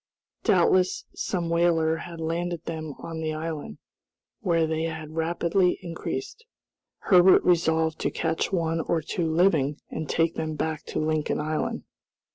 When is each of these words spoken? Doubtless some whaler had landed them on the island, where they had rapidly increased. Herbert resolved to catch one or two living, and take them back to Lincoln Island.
Doubtless 0.43 1.05
some 1.13 1.47
whaler 1.47 1.97
had 1.97 2.19
landed 2.19 2.65
them 2.65 2.95
on 2.97 3.19
the 3.21 3.33
island, 3.35 3.77
where 4.39 4.65
they 4.65 4.85
had 4.85 5.13
rapidly 5.15 5.77
increased. 5.83 6.43
Herbert 7.01 7.43
resolved 7.43 7.99
to 7.99 8.09
catch 8.09 8.51
one 8.51 8.79
or 8.81 9.03
two 9.03 9.29
living, 9.31 9.79
and 9.91 10.09
take 10.09 10.33
them 10.33 10.55
back 10.55 10.81
to 10.85 10.97
Lincoln 10.99 11.39
Island. 11.39 11.83